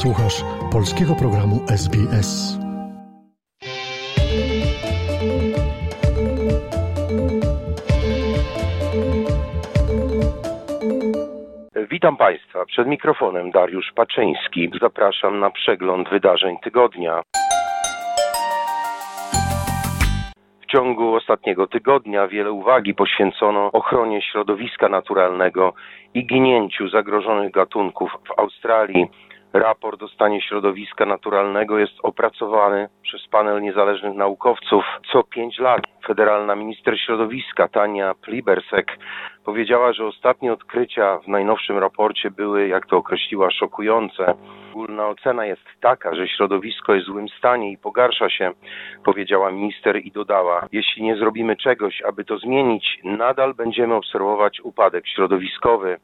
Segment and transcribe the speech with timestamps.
[0.00, 2.58] Słuchasz polskiego programu SBS.
[11.90, 12.66] Witam Państwa.
[12.66, 14.70] Przed mikrofonem Dariusz Paczyński.
[14.80, 17.22] Zapraszam na przegląd wydarzeń tygodnia.
[20.60, 25.72] W ciągu ostatniego tygodnia wiele uwagi poświęcono ochronie środowiska naturalnego
[26.14, 29.06] i ginięciu zagrożonych gatunków w Australii.
[29.52, 35.80] Raport o stanie środowiska naturalnego jest opracowany przez panel niezależnych naukowców co pięć lat.
[36.06, 38.98] Federalna minister środowiska Tania Plibersek
[39.44, 44.34] powiedziała, że ostatnie odkrycia w najnowszym raporcie były, jak to określiła, szokujące.
[44.70, 48.50] Ogólna ocena jest taka, że środowisko jest w złym stanie i pogarsza się,
[49.04, 55.08] powiedziała minister i dodała, jeśli nie zrobimy czegoś, aby to zmienić, nadal będziemy obserwować upadek
[55.08, 55.96] środowiskowy.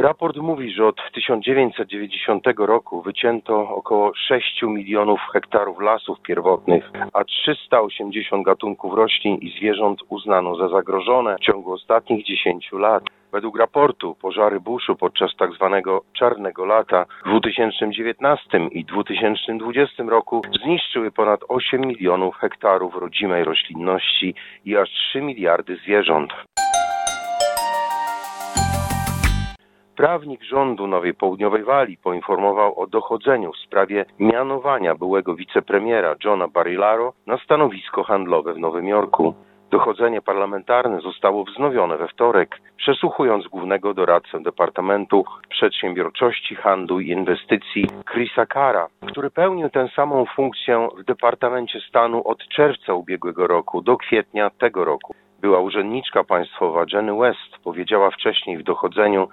[0.00, 8.44] Raport mówi, że od 1990 roku wycięto około 6 milionów hektarów lasów pierwotnych, a 380
[8.46, 13.04] gatunków roślin i zwierząt uznano za zagrożone w ciągu ostatnich 10 lat.
[13.32, 15.80] Według raportu pożary buszu podczas tzw.
[15.84, 24.34] Tak czarnego lata w 2019 i 2020 roku zniszczyły ponad 8 milionów hektarów rodzimej roślinności
[24.64, 26.32] i aż 3 miliardy zwierząt.
[30.00, 37.12] Prawnik rządu Nowej Południowej Walii poinformował o dochodzeniu w sprawie mianowania byłego wicepremiera Johna Barilaro
[37.26, 39.34] na stanowisko handlowe w Nowym Jorku.
[39.70, 48.46] Dochodzenie parlamentarne zostało wznowione we wtorek, przesłuchując głównego doradcę Departamentu Przedsiębiorczości, Handlu i Inwestycji Chrisa
[48.46, 54.50] Kara, który pełnił tę samą funkcję w Departamencie Stanu od czerwca ubiegłego roku do kwietnia
[54.50, 55.14] tego roku.
[55.40, 59.28] Była urzędniczka państwowa Jenny West powiedziała wcześniej w dochodzeniu,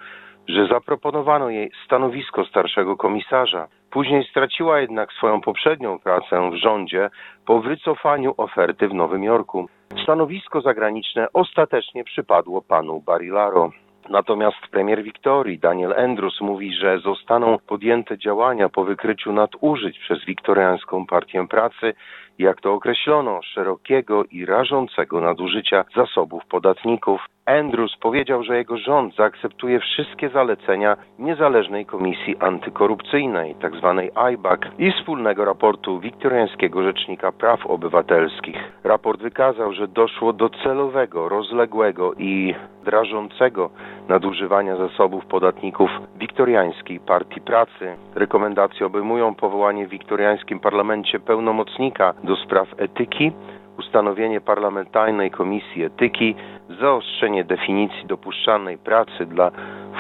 [0.48, 3.68] że zaproponowano jej stanowisko starszego komisarza.
[3.92, 7.10] Później straciła jednak swoją poprzednią pracę w rządzie
[7.46, 9.70] po wycofaniu oferty w Nowym Jorku.
[10.04, 13.72] Stanowisko zagraniczne ostatecznie przypadło panu Barilaro.
[14.10, 21.06] Natomiast premier Wiktorii, Daniel Andrews, mówi, że zostaną podjęte działania po wykryciu nadużyć przez wiktoriańską
[21.06, 21.94] partię pracy,
[22.40, 27.22] jak to określono, szerokiego i rażącego nadużycia zasobów podatników.
[27.46, 34.02] Andrews powiedział, że jego rząd zaakceptuje wszystkie zalecenia niezależnej komisji antykorupcyjnej, tzw.
[34.34, 38.58] IBAC, i wspólnego raportu wiktoriańskiego rzecznika praw obywatelskich.
[38.84, 43.70] Raport wykazał, że doszło do celowego, rozległego i drażącego
[44.10, 47.96] nadużywania zasobów podatników wiktoriańskiej partii pracy.
[48.16, 53.32] Rekomendacje obejmują powołanie w wiktoriańskim parlamencie pełnomocnika do spraw etyki,
[53.80, 56.36] ustanowienie parlamentarnej komisji etyki,
[56.80, 59.52] zaostrzenie definicji dopuszczalnej pracy dla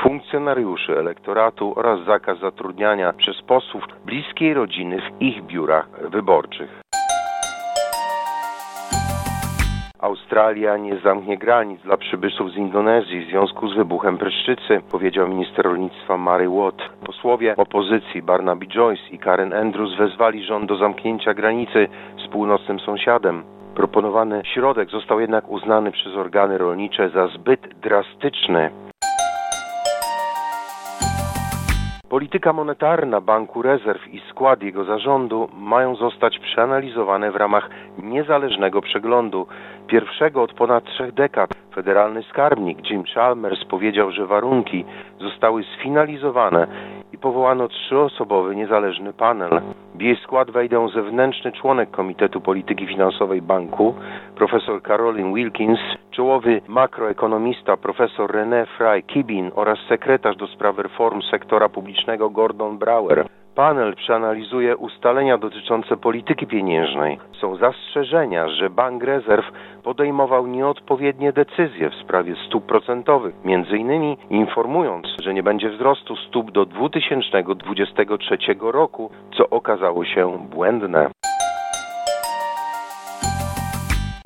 [0.03, 6.86] funkcjonariuszy elektoratu oraz zakaz zatrudniania przez posłów bliskiej rodziny w ich biurach wyborczych.
[9.99, 15.65] Australia nie zamknie granic dla przybyszów z Indonezji w związku z wybuchem pryszczycy, powiedział minister
[15.65, 16.77] rolnictwa Mary Watt.
[17.05, 21.87] Posłowie opozycji Barnaby Joyce i Karen Andrews wezwali rząd do zamknięcia granicy
[22.25, 23.43] z północnym sąsiadem.
[23.75, 28.71] Proponowany środek został jednak uznany przez organy rolnicze za zbyt drastyczny.
[32.27, 37.69] Polityka monetarna Banku Rezerw i skład jego zarządu mają zostać przeanalizowane w ramach
[38.03, 39.47] niezależnego przeglądu,
[39.87, 41.49] pierwszego od ponad trzech dekad.
[41.75, 44.85] Federalny skarbnik Jim Chalmers powiedział, że warunki
[45.19, 46.67] zostały sfinalizowane
[47.17, 49.61] i powołano trzyosobowy niezależny panel.
[49.95, 53.95] W jej skład wejdą zewnętrzny członek Komitetu Polityki Finansowej Banku,
[54.35, 55.79] profesor Caroline Wilkins,
[56.11, 63.25] czołowy makroekonomista profesor René Fry-Kibin oraz sekretarz do spraw reform sektora publicznego Gordon Brower.
[63.57, 67.19] Panel przeanalizuje ustalenia dotyczące polityki pieniężnej.
[67.41, 69.45] Są zastrzeżenia, że Bank Rezerw
[69.83, 76.51] podejmował nieodpowiednie decyzje w sprawie stóp procentowych, między innymi informując, że nie będzie wzrostu stóp
[76.51, 81.09] do 2023 roku, co okazało się błędne.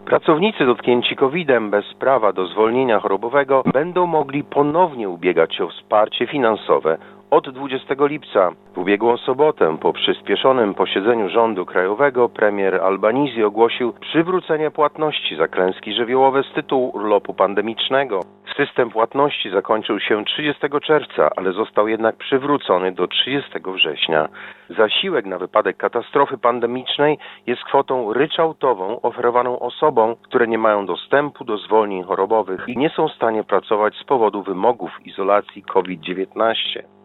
[0.05, 6.27] Pracownicy dotknięci COVID-em bez prawa do zwolnienia chorobowego będą mogli ponownie ubiegać się o wsparcie
[6.27, 6.97] finansowe
[7.31, 8.51] od 20 lipca.
[8.73, 15.93] W ubiegłą sobotę, po przyspieszonym posiedzeniu rządu krajowego, premier Albanizi ogłosił przywrócenie płatności za klęski
[15.93, 18.19] żywiołowe z tytułu urlopu pandemicznego.
[18.57, 24.29] System płatności zakończył się 30 czerwca, ale został jednak przywrócony do 30 września.
[24.69, 27.17] Zasiłek na wypadek katastrofy pandemicznej
[27.47, 33.07] jest kwotą ryczałtową oferowaną osobom, które nie mają dostępu do zwolnień chorobowych i nie są
[33.07, 37.00] w stanie pracować z powodu wymogów izolacji COVID-19.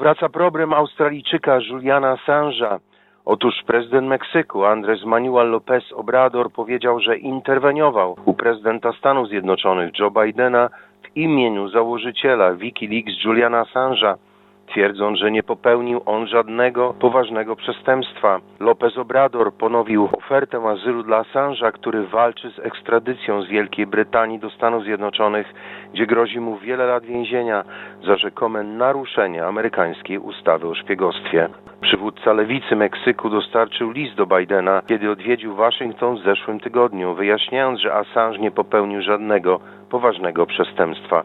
[0.00, 2.78] Powraca problem Australijczyka Juliana Assange'a.
[3.24, 10.10] Otóż prezydent Meksyku Andrés Manuel López Obrador powiedział, że interweniował u prezydenta Stanów Zjednoczonych Joe
[10.10, 10.68] Bidena
[11.02, 14.14] w imieniu założyciela Wikileaks Juliana Assange'a
[14.70, 18.40] twierdząc, że nie popełnił on żadnego poważnego przestępstwa.
[18.60, 24.50] López Obrador ponowił ofertę azylu dla Assange'a, który walczy z ekstradycją z Wielkiej Brytanii do
[24.50, 25.54] Stanów Zjednoczonych,
[25.94, 27.64] gdzie grozi mu wiele lat więzienia
[28.06, 31.48] za rzekome naruszenie amerykańskiej ustawy o szpiegostwie.
[31.80, 37.94] Przywódca lewicy Meksyku dostarczył list do Bidena, kiedy odwiedził Waszyngton w zeszłym tygodniu, wyjaśniając, że
[37.94, 41.22] Assange nie popełnił żadnego poważnego przestępstwa.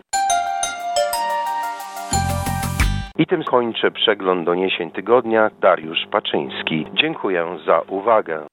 [3.17, 5.51] I tym kończę przegląd doniesień tygodnia.
[5.61, 6.85] Dariusz Paczyński.
[6.93, 8.47] Dziękuję za uwagę.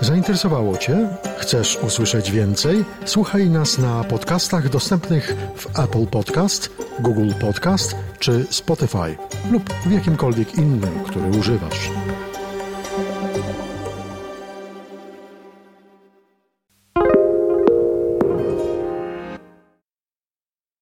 [0.00, 1.08] Zainteresowało Cię?
[1.38, 2.76] Chcesz usłyszeć więcej?
[3.04, 9.16] Słuchaj nas na podcastach dostępnych w Apple Podcast, Google Podcast czy Spotify
[9.52, 12.01] lub w jakimkolwiek innym, który używasz.